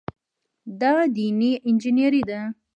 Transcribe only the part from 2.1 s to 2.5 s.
ده.